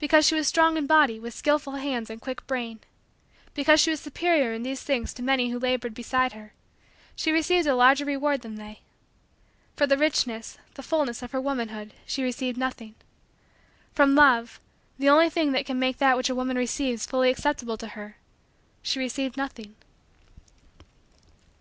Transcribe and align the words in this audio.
Because 0.00 0.26
she 0.26 0.34
was 0.34 0.48
strong 0.48 0.76
in 0.76 0.88
body 0.88 1.20
with 1.20 1.32
skillful 1.32 1.74
hands 1.74 2.10
and 2.10 2.20
quick 2.20 2.44
brain; 2.48 2.80
because 3.54 3.78
she 3.78 3.92
was 3.92 4.00
superior 4.00 4.52
in 4.52 4.64
these 4.64 4.82
things 4.82 5.14
to 5.14 5.22
many 5.22 5.50
who 5.50 5.60
labored 5.60 5.94
beside 5.94 6.32
her; 6.32 6.52
she 7.14 7.30
received 7.30 7.68
a 7.68 7.76
larger 7.76 8.04
reward 8.04 8.40
than 8.42 8.56
they. 8.56 8.80
For 9.76 9.86
the 9.86 9.96
richness, 9.96 10.58
the 10.74 10.82
fullness, 10.82 11.22
of 11.22 11.30
her 11.30 11.40
womanhood, 11.40 11.94
she 12.04 12.24
received 12.24 12.58
nothing. 12.58 12.96
From 13.92 14.16
love, 14.16 14.58
the 14.98 15.08
only 15.08 15.30
thing 15.30 15.52
that 15.52 15.66
can 15.66 15.78
make 15.78 15.98
that 15.98 16.16
which 16.16 16.28
a 16.28 16.34
woman 16.34 16.56
receives 16.58 17.06
fully 17.06 17.30
acceptable 17.30 17.76
to 17.76 17.86
her, 17.90 18.16
she 18.82 18.98
received 18.98 19.36
nothing. 19.36 19.76